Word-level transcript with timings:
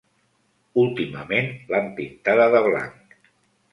Últimament 0.83 1.53
l'han 1.73 1.93
pintada 1.99 2.49
de 2.57 2.63
blanc. 2.69 3.19